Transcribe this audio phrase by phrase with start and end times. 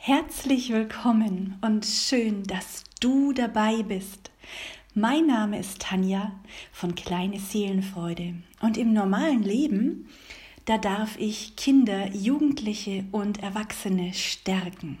[0.00, 4.30] Herzlich willkommen und schön, dass du dabei bist.
[4.94, 6.32] Mein Name ist Tanja
[6.72, 10.08] von Kleine Seelenfreude und im normalen Leben,
[10.64, 14.98] da darf ich Kinder, Jugendliche und Erwachsene stärken.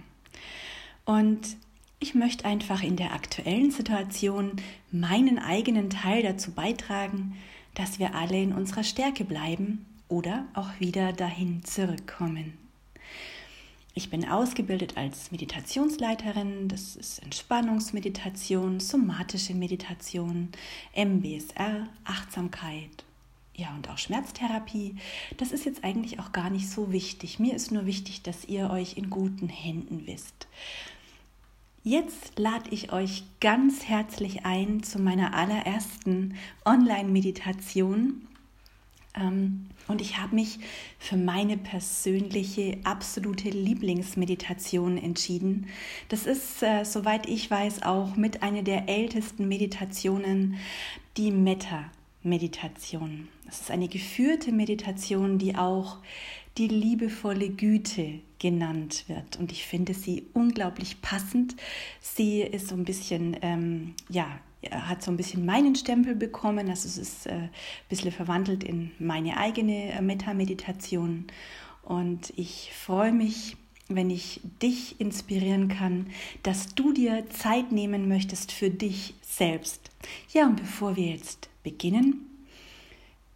[1.06, 1.56] Und
[2.00, 4.56] ich möchte einfach in der aktuellen Situation
[4.90, 7.36] meinen eigenen Teil dazu beitragen,
[7.74, 12.67] dass wir alle in unserer Stärke bleiben oder auch wieder dahin zurückkommen.
[13.98, 16.68] Ich bin ausgebildet als Meditationsleiterin.
[16.68, 20.50] Das ist Entspannungsmeditation, somatische Meditation,
[20.94, 23.02] MBSR, Achtsamkeit,
[23.56, 24.94] ja und auch Schmerztherapie.
[25.36, 27.40] Das ist jetzt eigentlich auch gar nicht so wichtig.
[27.40, 30.46] Mir ist nur wichtig, dass ihr euch in guten Händen wisst.
[31.82, 38.28] Jetzt lade ich euch ganz herzlich ein zu meiner allerersten Online-Meditation
[39.16, 40.58] ähm, und ich habe mich
[40.98, 45.66] für meine persönliche absolute Lieblingsmeditation entschieden.
[46.08, 50.58] Das ist, äh, soweit ich weiß, auch mit einer der ältesten Meditationen,
[51.16, 53.28] die Metta-Meditation.
[53.46, 55.96] Das ist eine geführte Meditation, die auch
[56.58, 59.36] die liebevolle Güte genannt wird.
[59.38, 61.56] Und ich finde sie unglaublich passend.
[62.00, 66.68] Sie ist so ein bisschen, ähm, ja, hat so ein bisschen meinen Stempel bekommen.
[66.68, 67.50] Also es ist äh, ein
[67.88, 71.26] bisschen verwandelt in meine eigene äh, Metta-Meditation.
[71.82, 73.56] Und ich freue mich,
[73.88, 76.08] wenn ich dich inspirieren kann,
[76.42, 79.90] dass du dir Zeit nehmen möchtest für dich selbst.
[80.32, 82.26] Ja, und bevor wir jetzt beginnen,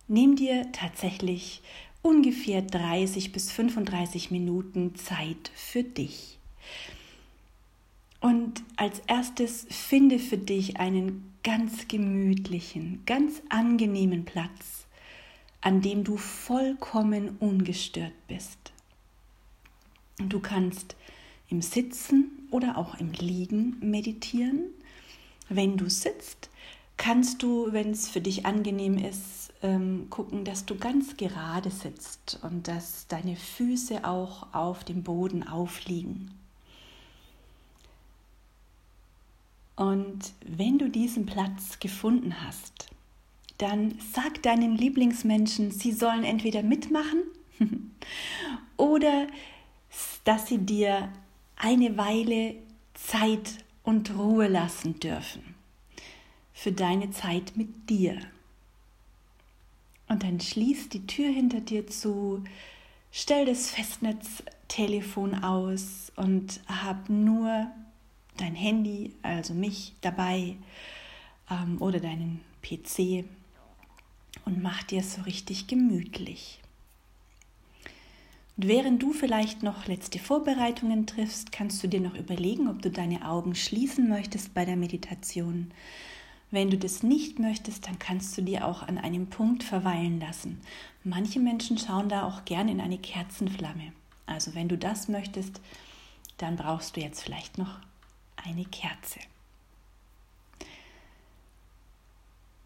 [0.08, 1.62] nimm dir tatsächlich
[2.02, 6.31] ungefähr 30 bis 35 Minuten Zeit für dich.
[8.22, 14.86] Und als erstes finde für dich einen ganz gemütlichen, ganz angenehmen Platz,
[15.60, 18.72] an dem du vollkommen ungestört bist.
[20.18, 20.94] Du kannst
[21.48, 24.66] im Sitzen oder auch im Liegen meditieren.
[25.48, 26.48] Wenn du sitzt,
[26.96, 32.38] kannst du, wenn es für dich angenehm ist, ähm, gucken, dass du ganz gerade sitzt
[32.42, 36.30] und dass deine Füße auch auf dem Boden aufliegen.
[39.76, 42.88] Und wenn du diesen Platz gefunden hast,
[43.58, 47.22] dann sag deinen Lieblingsmenschen, sie sollen entweder mitmachen
[48.76, 49.26] oder
[50.24, 51.10] dass sie dir
[51.56, 52.56] eine Weile
[52.94, 55.54] Zeit und Ruhe lassen dürfen
[56.52, 58.18] für deine Zeit mit dir.
[60.08, 62.44] Und dann schließ die Tür hinter dir zu,
[63.10, 67.68] stell das Festnetztelefon aus und hab nur
[68.36, 70.56] dein Handy, also mich dabei
[71.50, 73.24] ähm, oder deinen PC
[74.44, 76.60] und mach dir so richtig gemütlich.
[78.56, 82.90] Und während du vielleicht noch letzte Vorbereitungen triffst, kannst du dir noch überlegen, ob du
[82.90, 85.72] deine Augen schließen möchtest bei der Meditation.
[86.50, 90.60] Wenn du das nicht möchtest, dann kannst du dir auch an einem Punkt verweilen lassen.
[91.02, 93.92] Manche Menschen schauen da auch gerne in eine Kerzenflamme.
[94.26, 95.62] Also wenn du das möchtest,
[96.36, 97.78] dann brauchst du jetzt vielleicht noch
[98.44, 99.20] eine Kerze.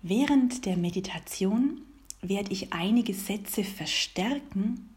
[0.03, 1.83] Während der Meditation
[2.23, 4.95] werde ich einige Sätze verstärken,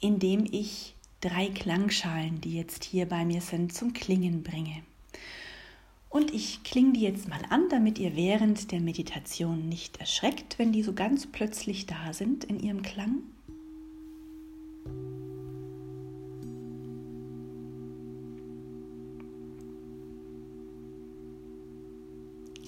[0.00, 4.82] indem ich drei Klangschalen, die jetzt hier bei mir sind, zum Klingen bringe.
[6.08, 10.72] Und ich klinge die jetzt mal an, damit ihr während der Meditation nicht erschreckt, wenn
[10.72, 13.18] die so ganz plötzlich da sind in ihrem Klang.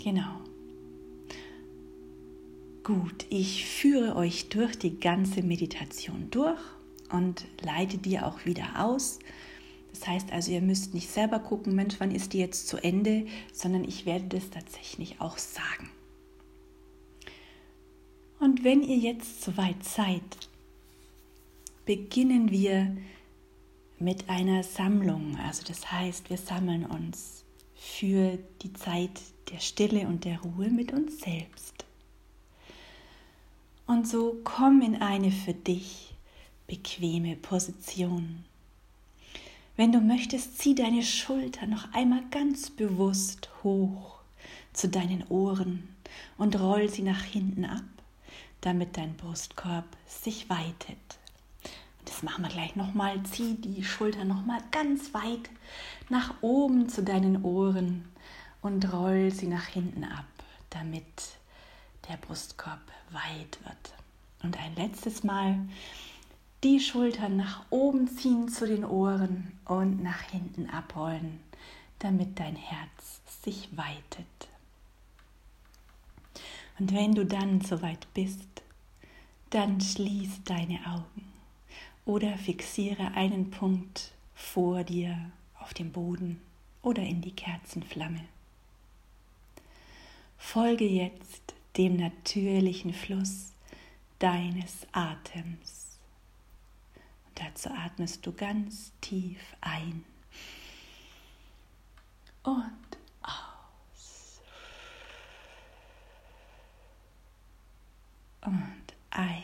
[0.09, 0.41] Genau.
[2.83, 6.59] Gut, ich führe euch durch die ganze Meditation durch
[7.13, 9.19] und leite die auch wieder aus.
[9.91, 13.27] Das heißt also, ihr müsst nicht selber gucken, Mensch, wann ist die jetzt zu Ende,
[13.53, 15.91] sondern ich werde das tatsächlich auch sagen.
[18.41, 20.23] Und wenn ihr jetzt soweit seid,
[21.85, 22.97] beginnen wir
[23.99, 25.37] mit einer Sammlung.
[25.37, 27.45] Also das heißt, wir sammeln uns
[27.79, 29.21] für die Zeit
[29.51, 31.87] der Stille und der Ruhe mit uns selbst.
[33.87, 36.15] Und so komm in eine für dich
[36.67, 38.45] bequeme Position.
[39.77, 44.19] Wenn du möchtest, zieh deine Schulter noch einmal ganz bewusst hoch
[44.73, 45.89] zu deinen Ohren
[46.37, 47.85] und roll sie nach hinten ab,
[48.61, 50.99] damit dein Brustkorb sich weitet.
[51.99, 53.23] Und das machen wir gleich nochmal.
[53.23, 55.49] Zieh die Schulter nochmal ganz weit
[56.11, 58.05] nach oben zu deinen Ohren
[58.63, 60.27] und roll sie nach hinten ab,
[60.71, 61.05] damit
[62.09, 63.95] der Brustkorb weit wird.
[64.43, 65.59] Und ein letztes Mal
[66.65, 71.41] die Schultern nach oben ziehen zu den Ohren und nach hinten abrollen,
[71.99, 74.27] damit dein Herz sich weitet.
[76.79, 78.63] Und wenn du dann soweit bist,
[79.51, 81.33] dann schließ deine Augen
[82.05, 85.31] oder fixiere einen Punkt vor dir
[85.69, 86.41] auf dem Boden
[86.81, 88.25] oder in die Kerzenflamme.
[90.39, 93.53] Folge jetzt dem natürlichen Fluss
[94.19, 95.99] deines Atems.
[97.27, 100.07] Und dazu atmest du ganz tief ein
[102.45, 104.41] und aus.
[108.41, 109.43] Und ein.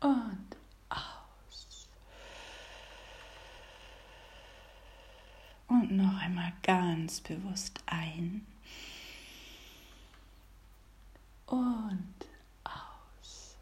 [0.00, 0.56] Und
[0.88, 1.88] aus.
[5.88, 8.44] Und noch einmal ganz bewusst ein.
[11.46, 12.14] Und
[12.64, 13.54] aus.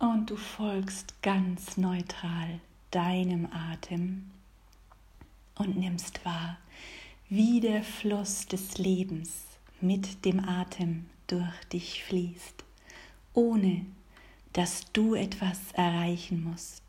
[0.00, 2.58] Und du folgst ganz neutral
[2.90, 4.32] deinem Atem
[5.54, 6.58] und nimmst wahr,
[7.28, 9.44] wie der Fluss des Lebens
[9.80, 12.64] mit dem Atem durch dich fließt,
[13.34, 13.86] ohne
[14.52, 16.87] dass du etwas erreichen musst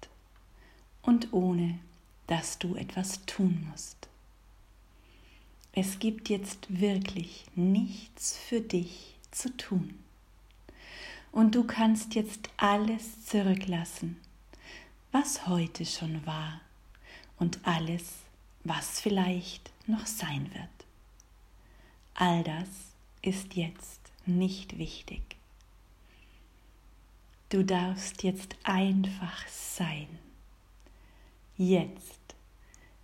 [1.01, 1.79] und ohne
[2.27, 4.07] dass du etwas tun musst.
[5.71, 9.97] Es gibt jetzt wirklich nichts für dich zu tun.
[11.31, 14.19] Und du kannst jetzt alles zurücklassen,
[15.11, 16.61] was heute schon war
[17.37, 18.15] und alles,
[18.63, 20.69] was vielleicht noch sein wird.
[22.15, 22.67] All das
[23.21, 25.21] ist jetzt nicht wichtig.
[27.49, 30.07] Du darfst jetzt einfach sein.
[31.61, 32.37] Jetzt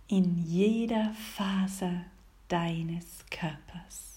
[0.08, 2.06] in jeder Faser
[2.48, 4.15] deines Körpers.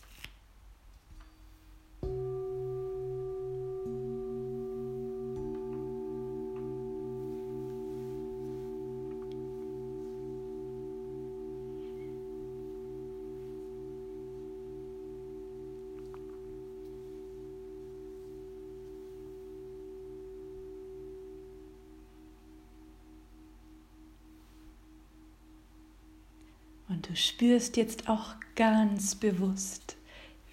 [27.20, 29.98] Spürst jetzt auch ganz bewusst,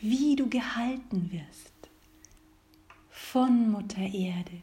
[0.01, 1.73] wie du gehalten wirst
[3.11, 4.63] von Mutter Erde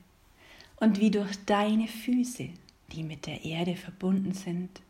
[0.78, 2.50] und wie durch deine Füße,
[2.92, 4.82] die mit der Erde verbunden sind,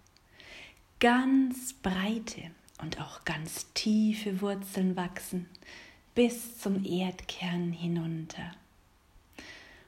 [0.99, 2.51] ganz breite
[2.81, 5.47] und auch ganz tiefe Wurzeln wachsen
[6.15, 8.51] bis zum Erdkern hinunter.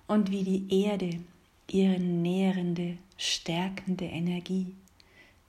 [0.08, 1.20] Und wie die Erde
[1.70, 4.74] ihre nährende, stärkende Energie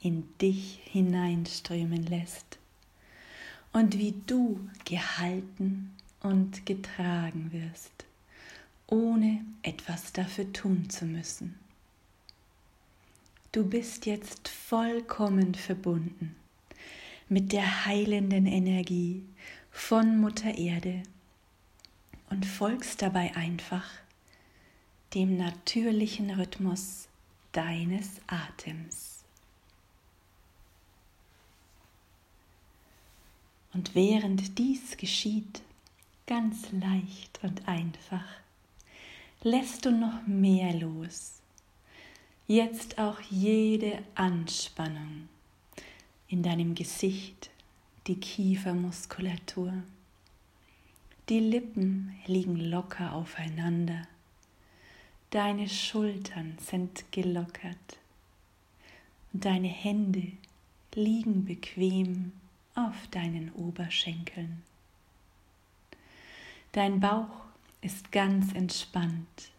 [0.07, 2.59] in dich hineinströmen lässt
[3.73, 8.05] und wie du gehalten und getragen wirst,
[8.87, 11.59] ohne etwas dafür tun zu müssen.
[13.51, 16.37] Du bist jetzt vollkommen verbunden
[17.29, 19.25] mit der heilenden Energie
[19.73, 21.03] von Mutter Erde
[22.31, 23.91] und folgst dabei einfach
[25.15, 27.09] dem natürlichen Rhythmus
[27.51, 29.16] deines Atems.
[33.77, 35.61] Und während dies geschieht,
[36.27, 38.25] ganz leicht und einfach,
[39.43, 41.35] lässt du noch mehr los.
[42.47, 45.29] Jetzt auch jede Anspannung
[46.29, 47.51] in deinem Gesicht,
[48.07, 49.75] die Kiefermuskulatur.
[51.29, 54.09] Die Lippen liegen locker aufeinander.
[55.29, 57.99] Deine Schultern sind gelockert
[59.35, 60.33] und deine Hände
[60.95, 62.33] liegen bequem
[62.77, 64.63] auf deinen Oberschenkeln.
[66.73, 67.47] Dein Bauch
[67.81, 69.51] ist ganz entspannt.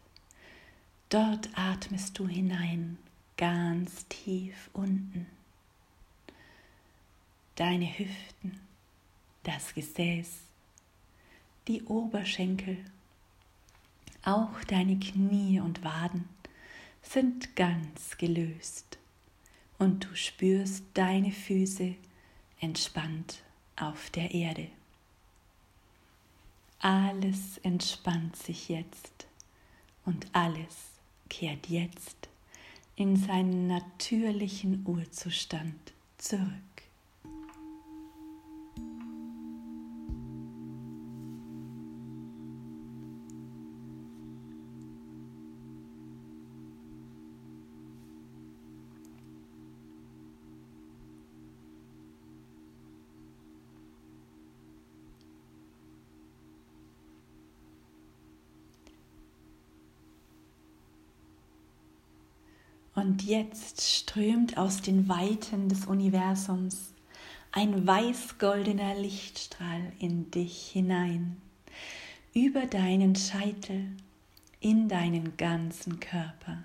[1.08, 2.96] Dort atmest du hinein,
[3.36, 5.26] ganz tief unten.
[7.56, 8.60] Deine Hüften,
[9.42, 10.42] das Gesäß,
[11.66, 12.78] die Oberschenkel,
[14.22, 16.28] auch deine Knie und Waden
[17.02, 18.98] sind ganz gelöst
[19.78, 21.96] und du spürst deine Füße
[22.60, 23.42] entspannt
[23.76, 24.68] auf der Erde.
[26.80, 29.26] Alles entspannt sich jetzt
[30.04, 30.76] und alles
[31.28, 32.28] kehrt jetzt
[32.96, 36.67] in seinen natürlichen Urzustand zurück.
[62.98, 66.92] Und jetzt strömt aus den Weiten des Universums
[67.52, 71.36] ein weiß-goldener Lichtstrahl in dich hinein,
[72.34, 73.86] über deinen Scheitel,
[74.58, 76.64] in deinen ganzen Körper,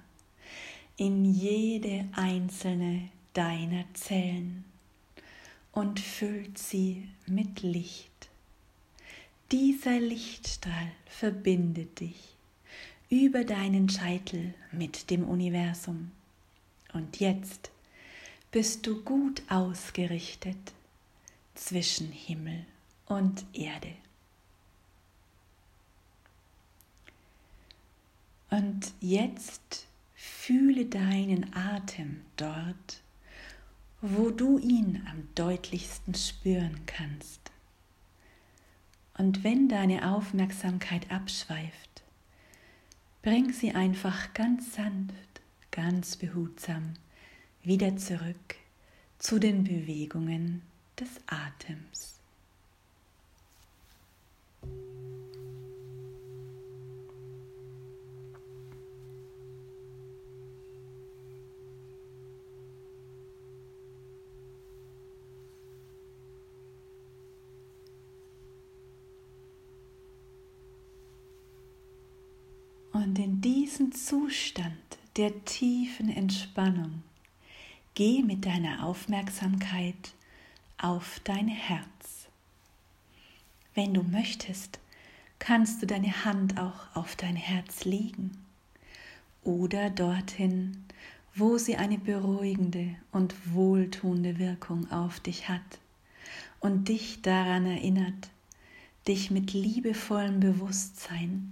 [0.98, 4.66] in jede einzelne deiner Zellen
[5.72, 8.10] und füllt sie mit Licht.
[9.52, 12.36] Dieser Lichtstrahl verbindet dich
[13.12, 16.10] über deinen Scheitel mit dem Universum.
[16.94, 17.72] Und jetzt
[18.52, 20.74] bist du gut ausgerichtet
[21.56, 22.66] zwischen Himmel
[23.08, 23.94] und Erde.
[28.50, 33.02] Und jetzt fühle deinen Atem dort,
[34.02, 37.52] wo du ihn am deutlichsten spüren kannst.
[39.18, 42.04] Und wenn deine Aufmerksamkeit abschweift,
[43.24, 45.33] bring sie einfach ganz sanft,
[45.74, 46.94] ganz behutsam
[47.64, 48.56] wieder zurück
[49.18, 50.62] zu den Bewegungen
[51.00, 52.20] des Atems.
[72.92, 74.83] Und in diesem Zustand
[75.16, 77.04] der tiefen Entspannung
[77.94, 80.14] Geh mit deiner Aufmerksamkeit
[80.80, 82.28] auf dein Herz.
[83.76, 84.80] Wenn du möchtest,
[85.38, 88.32] kannst du deine Hand auch auf dein Herz legen
[89.44, 90.84] oder dorthin,
[91.36, 95.80] wo sie eine beruhigende und wohltuende Wirkung auf dich hat
[96.60, 98.32] und dich daran erinnert,
[99.08, 101.52] dich mit liebevollem Bewusstsein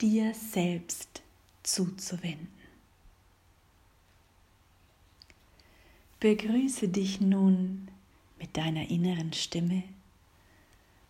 [0.00, 1.22] dir selbst
[1.64, 2.63] zuzuwenden.
[6.24, 7.86] Begrüße dich nun
[8.38, 9.82] mit deiner inneren Stimme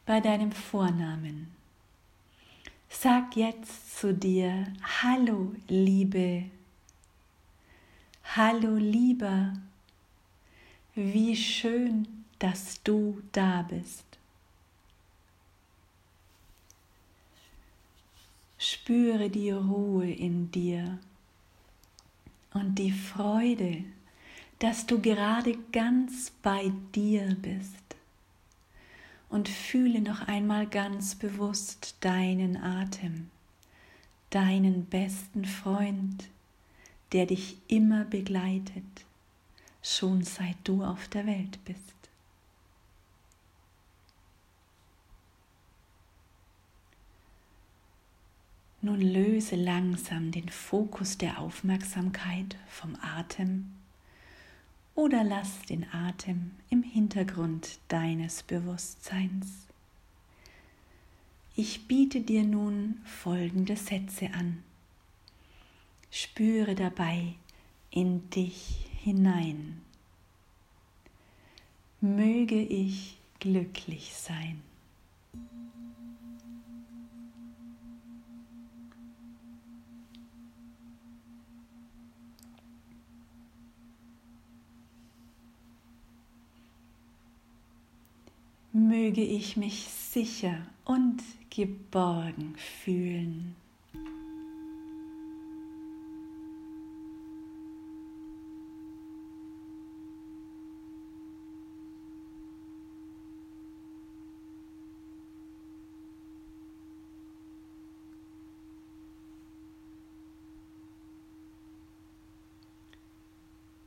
[0.06, 1.54] bei deinem Vornamen.
[2.88, 6.46] Sag jetzt zu dir, hallo Liebe,
[8.24, 9.52] hallo Lieber,
[10.96, 14.18] wie schön, dass du da bist.
[18.58, 20.98] Spüre die Ruhe in dir
[22.52, 23.84] und die Freude,
[24.58, 27.74] dass du gerade ganz bei dir bist.
[29.28, 33.30] Und fühle noch einmal ganz bewusst deinen Atem,
[34.30, 36.28] deinen besten Freund,
[37.12, 38.84] der dich immer begleitet,
[39.82, 41.94] schon seit du auf der Welt bist.
[48.82, 53.72] Nun löse langsam den Fokus der Aufmerksamkeit vom Atem
[54.94, 59.66] oder lass den Atem im Hintergrund deines Bewusstseins.
[61.56, 64.62] Ich biete dir nun folgende Sätze an.
[66.10, 67.34] Spüre dabei
[67.90, 69.80] in dich hinein.
[72.00, 74.62] Möge ich glücklich sein.
[88.74, 93.54] Möge ich mich sicher und geborgen fühlen.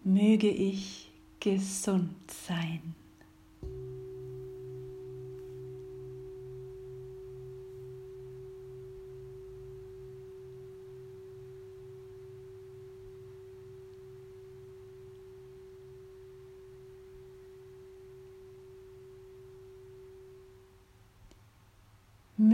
[0.06, 2.96] Möge ich gesund sein.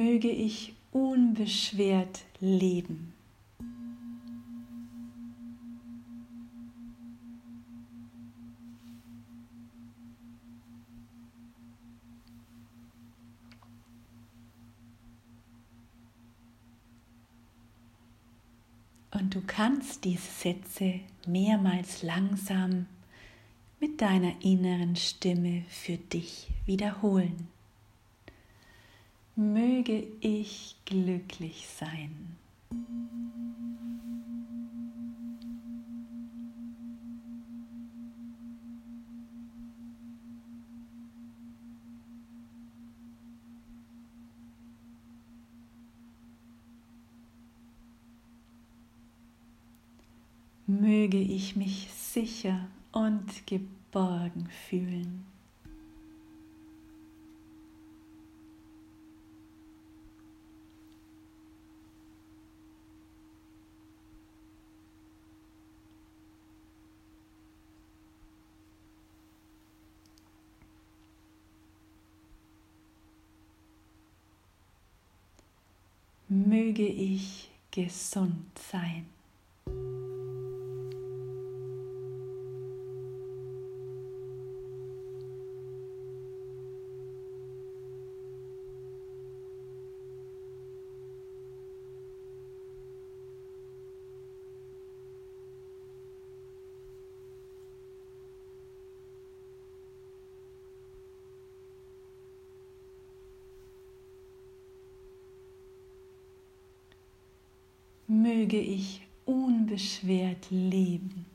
[0.04, 3.14] Möge ich unbeschwert leben.
[19.12, 22.88] Und du kannst diese Sätze mehrmals langsam
[23.80, 27.53] mit deiner inneren Stimme für dich wiederholen
[29.36, 32.38] möge ich glücklich sein.
[50.66, 55.33] Möge ich mich sicher und geborgen fühlen.
[76.54, 79.08] Möge ich gesund sein.
[108.54, 111.26] Möge ich unbeschwert leben.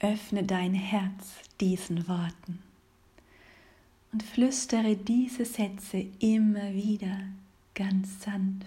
[0.00, 2.58] Öffne dein Herz diesen Worten
[4.12, 7.20] und flüstere diese Sätze immer wieder
[7.74, 8.66] ganz sanft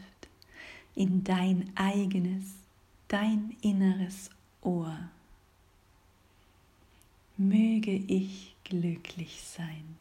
[0.96, 2.56] in dein eigenes,
[3.08, 4.30] dein inneres
[4.62, 4.98] Ohr
[7.38, 9.96] möge ich glücklich sein.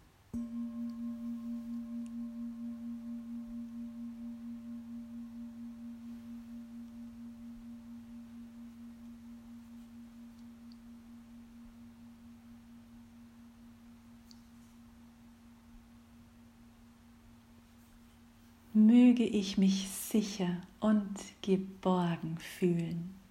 [18.72, 23.25] Möge ich mich sicher und geborgen fühlen.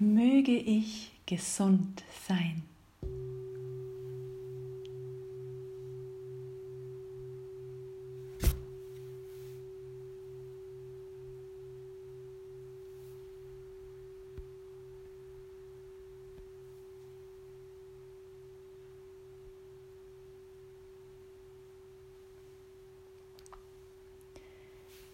[0.00, 2.62] Möge ich gesund sein.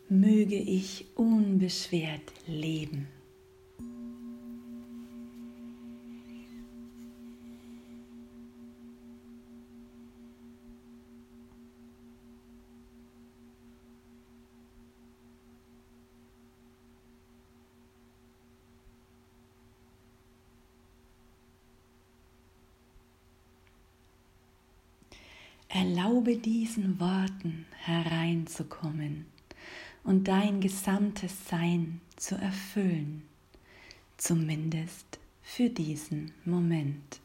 [0.08, 3.15] Möge ich unbeschwert leben.
[26.26, 29.26] Erlaube diesen Worten hereinzukommen
[30.02, 33.22] und dein gesamtes Sein zu erfüllen,
[34.16, 37.20] zumindest für diesen Moment.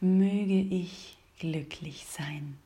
[0.00, 2.56] Möge ich glücklich sein.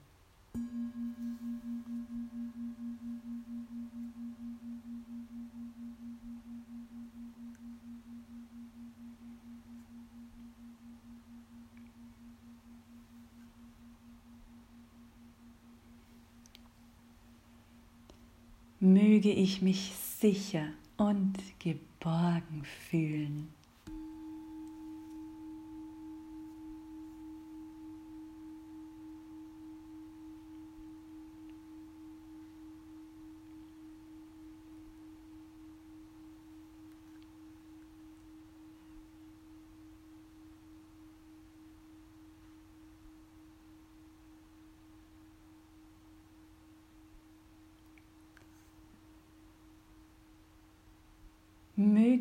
[18.81, 20.67] Möge ich mich sicher
[20.97, 23.49] und geborgen fühlen.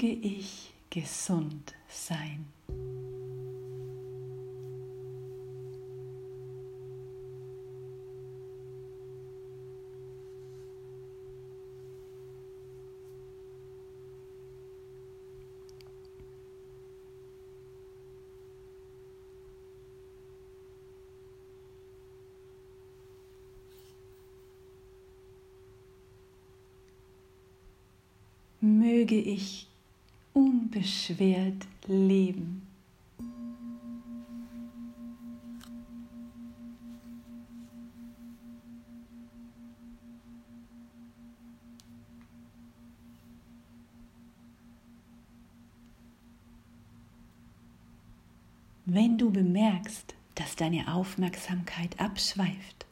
[0.01, 2.45] Möge ich gesund sein.
[28.61, 29.68] möge ich
[30.69, 32.61] unbeschwert leben.
[48.85, 52.87] Wenn du bemerkst, dass deine Aufmerksamkeit abschweift,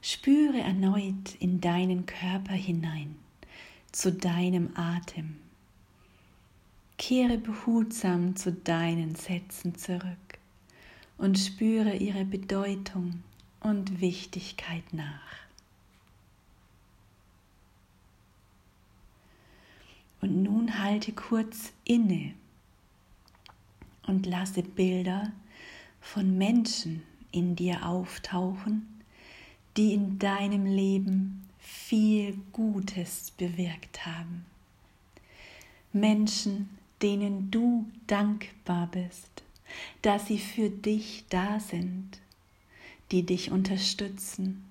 [0.00, 3.16] spüre erneut in deinen Körper hinein,
[3.92, 5.47] zu deinem Atem.
[6.98, 10.38] Kehre behutsam zu deinen Sätzen zurück
[11.16, 13.22] und spüre ihre Bedeutung
[13.60, 15.38] und Wichtigkeit nach.
[20.20, 22.34] Und nun halte kurz inne
[24.06, 25.32] und lasse Bilder
[26.00, 28.88] von Menschen in dir auftauchen,
[29.76, 34.44] die in deinem Leben viel Gutes bewirkt haben.
[35.92, 39.42] Menschen, denen du dankbar bist,
[40.02, 42.20] dass sie für dich da sind,
[43.10, 44.64] die dich unterstützen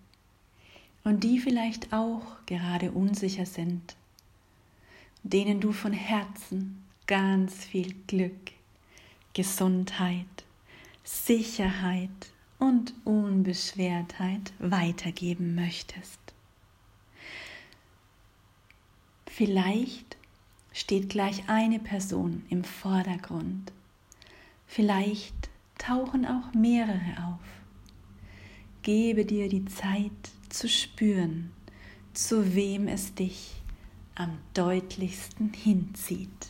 [1.03, 3.95] und die vielleicht auch gerade unsicher sind,
[5.23, 8.51] denen du von Herzen ganz viel Glück,
[9.33, 10.25] Gesundheit,
[11.03, 12.09] Sicherheit
[12.59, 16.19] und Unbeschwertheit weitergeben möchtest.
[19.27, 20.16] Vielleicht
[20.77, 23.71] steht gleich eine Person im Vordergrund.
[24.67, 27.39] Vielleicht tauchen auch mehrere auf.
[28.83, 30.11] Gebe dir die Zeit
[30.49, 31.51] zu spüren,
[32.13, 33.55] zu wem es dich
[34.13, 36.47] am deutlichsten hinzieht.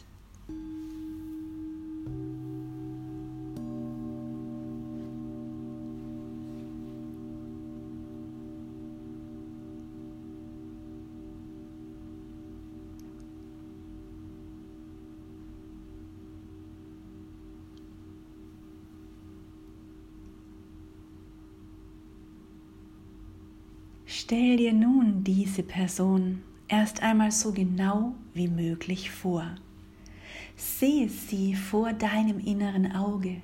[24.19, 29.45] Stell dir nun diese Person erst einmal so genau wie möglich vor.
[30.55, 33.41] Sehe sie vor deinem inneren Auge,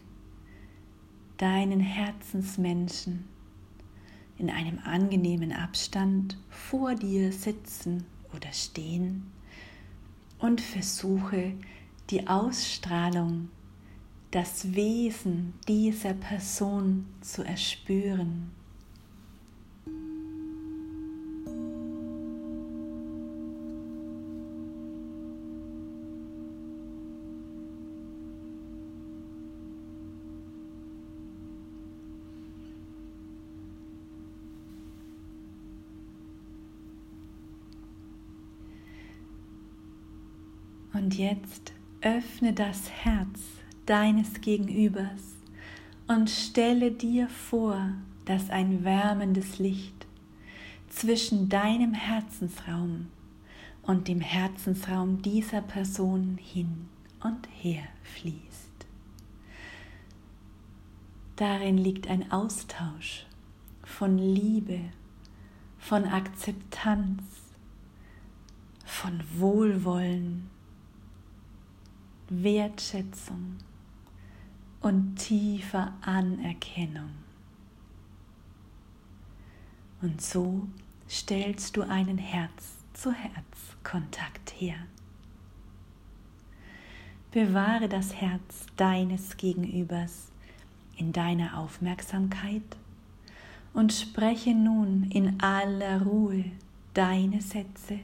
[1.37, 3.25] deinen Herzensmenschen
[4.39, 9.31] in einem angenehmen Abstand vor dir sitzen oder stehen
[10.39, 11.53] und versuche
[12.09, 13.49] die Ausstrahlung,
[14.31, 18.62] das Wesen dieser Person zu erspüren.
[41.03, 43.41] Und jetzt öffne das Herz
[43.85, 45.35] deines Gegenübers
[46.07, 47.89] und stelle dir vor,
[48.23, 50.07] dass ein wärmendes Licht
[50.87, 53.07] zwischen deinem Herzensraum
[53.81, 56.87] und dem Herzensraum dieser Person hin
[57.21, 58.85] und her fließt.
[61.35, 63.25] Darin liegt ein Austausch
[63.83, 64.79] von Liebe,
[65.79, 67.23] von Akzeptanz,
[68.85, 70.52] von Wohlwollen,
[72.41, 73.57] Wertschätzung
[74.81, 77.11] und tiefer Anerkennung.
[80.01, 80.67] Und so
[81.09, 84.75] stellst du einen Herz-zu-Herz-Kontakt her.
[87.31, 90.31] Bewahre das Herz deines Gegenübers
[90.97, 92.61] in deiner Aufmerksamkeit
[93.73, 96.45] und spreche nun in aller Ruhe
[96.93, 97.99] deine Sätze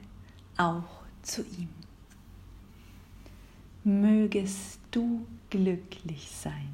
[0.57, 1.78] auch zu ihm
[3.89, 6.69] mögest du glücklich sein.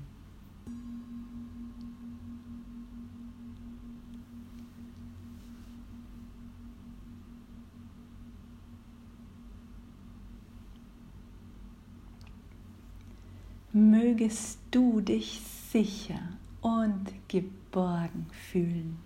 [13.72, 16.20] Mögest du dich sicher
[16.62, 19.05] und geborgen fühlen.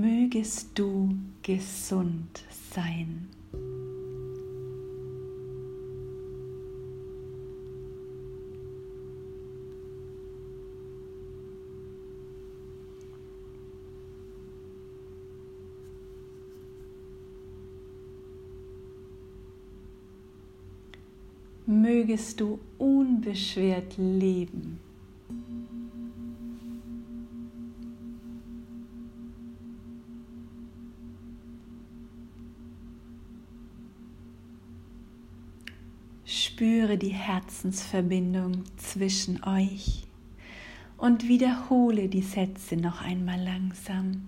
[0.00, 3.28] Mögest du gesund sein.
[21.66, 24.78] Mögest du unbeschwert leben.
[36.54, 40.04] Spüre die Herzensverbindung zwischen euch
[40.96, 44.22] und wiederhole die Sätze noch einmal langsam.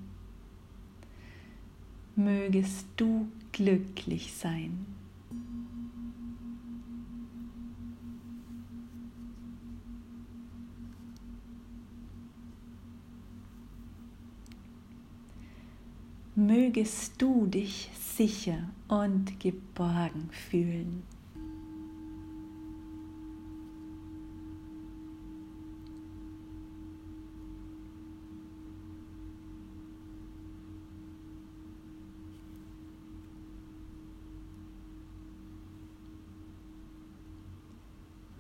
[2.17, 4.87] Mögest du glücklich sein.
[16.39, 21.16] mögest du dich sicher und geborgen fühlen.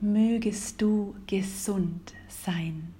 [0.06, 2.94] Mögest du gesund sein.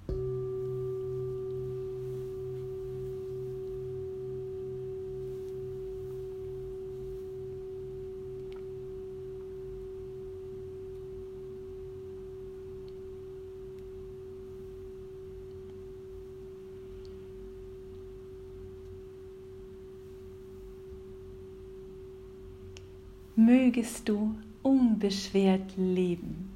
[23.39, 26.56] mögest du unbeschwert leben.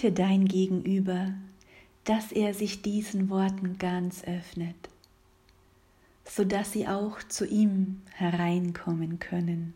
[0.00, 1.34] Bitte dein Gegenüber,
[2.04, 4.76] dass er sich diesen Worten ganz öffnet
[6.28, 9.74] sodass sie auch zu ihm hereinkommen können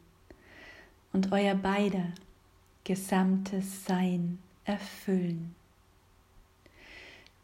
[1.13, 2.13] und euer beider
[2.85, 5.55] gesamtes Sein erfüllen.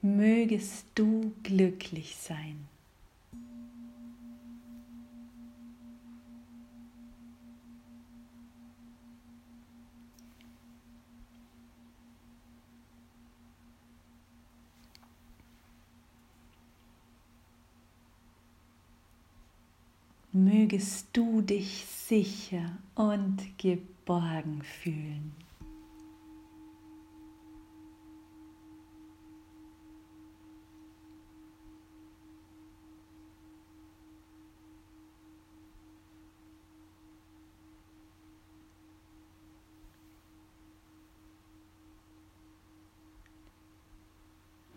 [0.02, 2.68] Mögest du glücklich sein.
[20.44, 25.32] Mögest du dich sicher und geborgen fühlen.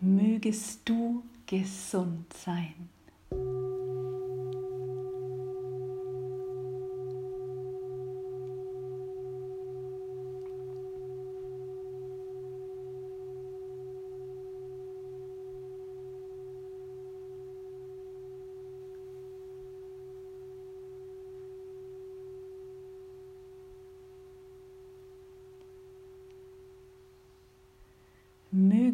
[0.00, 2.91] Mögest du gesund sein.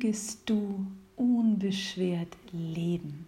[0.08, 3.26] Mögest du unbeschwert leben.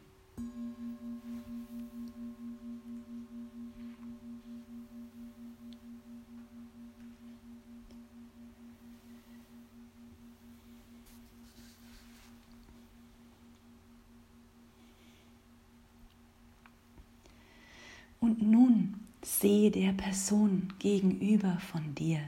[18.21, 22.21] Und nun sehe der Person gegenüber von dir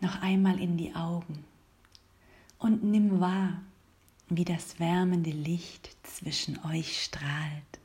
[0.00, 1.44] noch einmal in die Augen
[2.64, 3.60] und nimm wahr,
[4.30, 7.78] wie das wärmende Licht zwischen euch strahlt.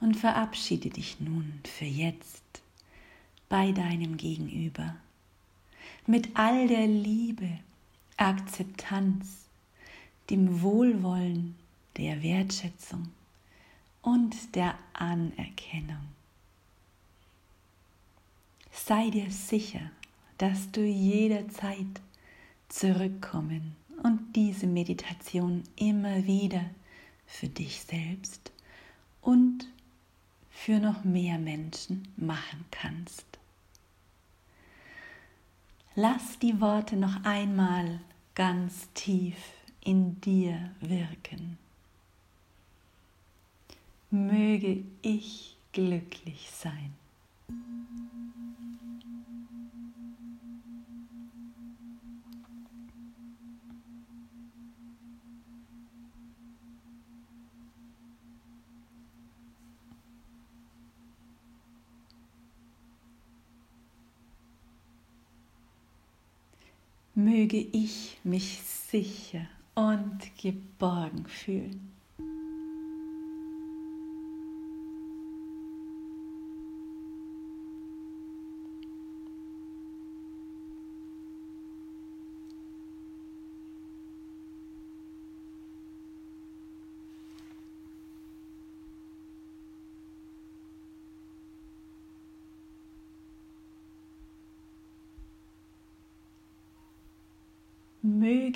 [0.00, 2.42] Und verabschiede dich nun für jetzt
[3.48, 4.96] bei deinem Gegenüber
[6.08, 7.60] mit all der Liebe,
[8.16, 9.44] Akzeptanz,
[10.28, 11.54] dem Wohlwollen,
[11.98, 13.12] der Wertschätzung
[14.02, 16.08] und der Anerkennung.
[18.72, 19.92] Sei dir sicher,
[20.38, 22.00] dass du jederzeit
[22.70, 26.64] zurückkommen und diese Meditation immer wieder
[27.26, 28.50] für dich selbst
[29.20, 29.66] und
[30.50, 33.26] für noch mehr Menschen machen kannst.
[35.94, 38.00] Lass die Worte noch einmal
[38.34, 39.36] ganz tief
[39.84, 41.58] in dir wirken.
[44.10, 46.94] Möge ich glücklich sein.
[67.24, 71.92] Möge ich mich sicher und geborgen fühlen.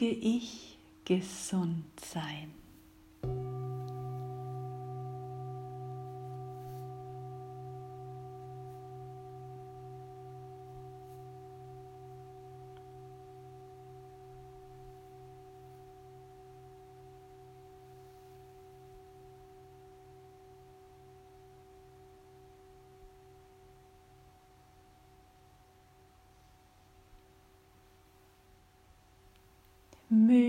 [0.04, 2.63] Möge ich gesund sein.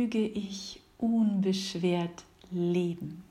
[0.06, 3.24] Möge ich unbeschwert leben.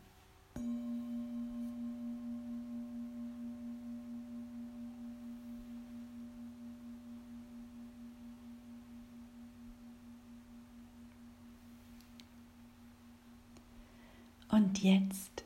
[14.51, 15.45] Und jetzt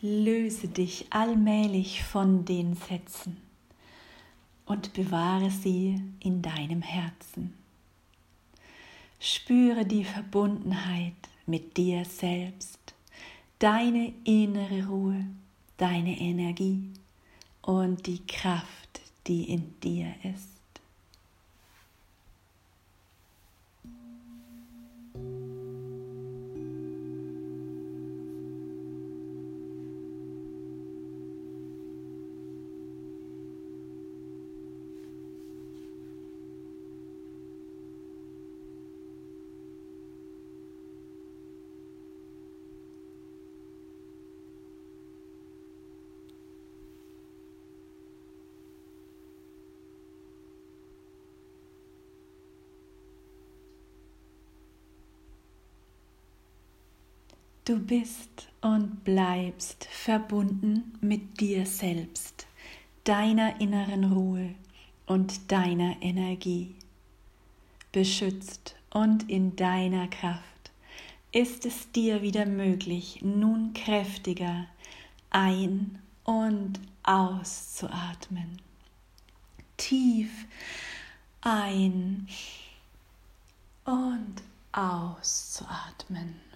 [0.00, 3.38] löse dich allmählich von den Sätzen
[4.66, 7.59] und bewahre sie in deinem Herzen.
[9.22, 11.12] Spüre die Verbundenheit
[11.44, 12.78] mit dir selbst,
[13.58, 15.26] deine innere Ruhe,
[15.76, 16.88] deine Energie
[17.60, 20.48] und die Kraft, die in dir ist.
[57.70, 62.48] Du bist und bleibst verbunden mit dir selbst,
[63.04, 64.56] deiner inneren Ruhe
[65.06, 66.74] und deiner Energie.
[67.92, 70.72] Beschützt und in deiner Kraft
[71.30, 74.66] ist es dir wieder möglich, nun kräftiger
[75.30, 78.60] ein- und auszuatmen.
[79.76, 80.32] Tief
[81.40, 82.26] ein
[83.84, 86.49] und auszuatmen.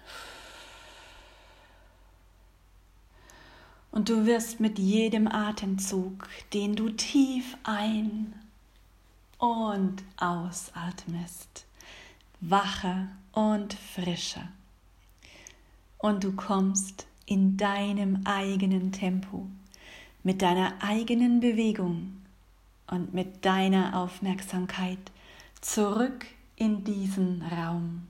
[3.95, 8.33] Und du wirst mit jedem Atemzug, den du tief ein
[9.37, 11.65] und ausatmest,
[12.41, 14.49] wacher und frischer.
[15.97, 19.47] Und du kommst in deinem eigenen Tempo,
[20.23, 22.17] mit deiner eigenen Bewegung
[22.87, 24.99] und mit deiner Aufmerksamkeit
[25.61, 26.25] zurück
[26.57, 28.05] in diesen Raum.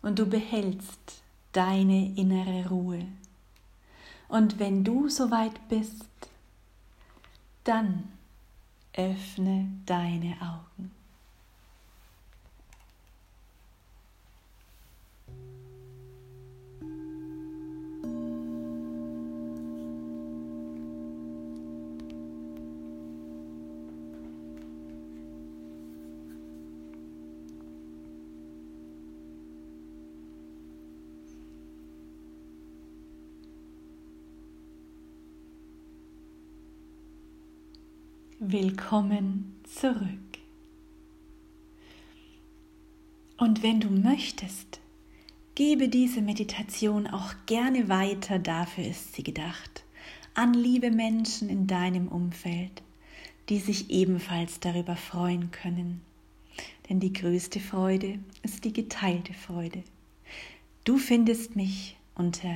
[0.00, 3.08] Und du behältst deine innere Ruhe.
[4.28, 6.06] Und wenn du soweit bist,
[7.64, 8.04] dann
[8.94, 10.90] öffne deine Augen.
[38.40, 40.38] Willkommen zurück.
[43.38, 44.80] Und wenn du möchtest,
[45.54, 49.84] gebe diese Meditation auch gerne weiter, dafür ist sie gedacht,
[50.34, 52.82] an liebe Menschen in deinem Umfeld,
[53.48, 56.00] die sich ebenfalls darüber freuen können.
[56.88, 59.84] Denn die größte Freude ist die geteilte Freude.
[60.82, 62.52] Du findest mich unter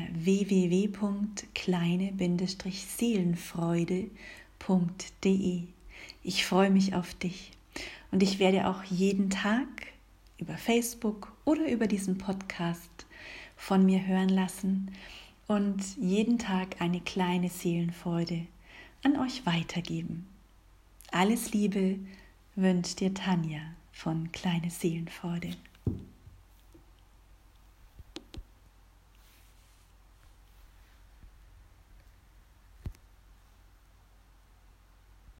[4.58, 5.64] www.kleine-seelenfreude.de
[6.22, 7.52] ich freue mich auf dich
[8.10, 9.68] und ich werde auch jeden Tag
[10.38, 13.06] über Facebook oder über diesen Podcast
[13.56, 14.90] von mir hören lassen
[15.46, 18.46] und jeden Tag eine kleine Seelenfreude
[19.02, 20.26] an euch weitergeben.
[21.10, 21.98] Alles Liebe
[22.54, 23.60] wünscht dir Tanja
[23.92, 25.50] von Kleine Seelenfreude.